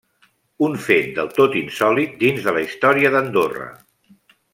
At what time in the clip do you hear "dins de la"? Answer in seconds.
2.23-2.63